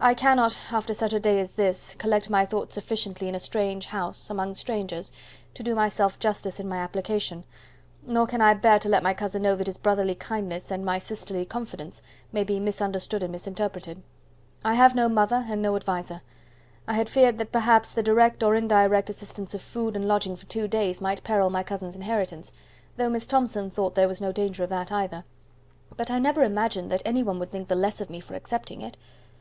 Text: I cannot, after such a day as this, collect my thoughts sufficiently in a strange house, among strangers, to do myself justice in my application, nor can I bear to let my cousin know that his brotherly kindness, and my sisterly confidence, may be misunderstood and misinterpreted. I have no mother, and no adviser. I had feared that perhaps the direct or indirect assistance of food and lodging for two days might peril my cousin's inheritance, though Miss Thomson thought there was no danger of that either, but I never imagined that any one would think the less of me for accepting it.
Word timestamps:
I 0.00 0.12
cannot, 0.12 0.58
after 0.72 0.92
such 0.92 1.12
a 1.12 1.20
day 1.20 1.38
as 1.38 1.52
this, 1.52 1.94
collect 1.94 2.28
my 2.28 2.44
thoughts 2.44 2.74
sufficiently 2.74 3.28
in 3.28 3.36
a 3.36 3.38
strange 3.38 3.86
house, 3.86 4.28
among 4.28 4.54
strangers, 4.54 5.12
to 5.54 5.62
do 5.62 5.76
myself 5.76 6.18
justice 6.18 6.58
in 6.58 6.68
my 6.68 6.78
application, 6.78 7.44
nor 8.04 8.26
can 8.26 8.40
I 8.40 8.54
bear 8.54 8.80
to 8.80 8.88
let 8.88 9.04
my 9.04 9.14
cousin 9.14 9.42
know 9.42 9.54
that 9.54 9.68
his 9.68 9.76
brotherly 9.78 10.16
kindness, 10.16 10.72
and 10.72 10.84
my 10.84 10.98
sisterly 10.98 11.44
confidence, 11.44 12.02
may 12.32 12.42
be 12.42 12.58
misunderstood 12.58 13.22
and 13.22 13.30
misinterpreted. 13.30 14.02
I 14.64 14.74
have 14.74 14.96
no 14.96 15.08
mother, 15.08 15.46
and 15.48 15.62
no 15.62 15.76
adviser. 15.76 16.22
I 16.88 16.94
had 16.94 17.08
feared 17.08 17.38
that 17.38 17.52
perhaps 17.52 17.88
the 17.92 18.02
direct 18.02 18.42
or 18.42 18.56
indirect 18.56 19.10
assistance 19.10 19.54
of 19.54 19.62
food 19.62 19.94
and 19.94 20.08
lodging 20.08 20.34
for 20.34 20.46
two 20.46 20.66
days 20.66 21.00
might 21.00 21.22
peril 21.22 21.50
my 21.50 21.62
cousin's 21.62 21.94
inheritance, 21.94 22.52
though 22.96 23.08
Miss 23.10 23.28
Thomson 23.28 23.70
thought 23.70 23.94
there 23.94 24.08
was 24.08 24.20
no 24.20 24.32
danger 24.32 24.64
of 24.64 24.70
that 24.70 24.90
either, 24.90 25.22
but 25.96 26.10
I 26.10 26.18
never 26.18 26.42
imagined 26.42 26.90
that 26.90 27.02
any 27.04 27.22
one 27.22 27.38
would 27.38 27.50
think 27.52 27.68
the 27.68 27.76
less 27.76 28.00
of 28.00 28.10
me 28.10 28.18
for 28.18 28.34
accepting 28.34 28.80
it. 28.82 28.96